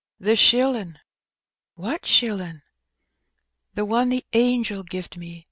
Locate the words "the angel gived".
4.09-5.15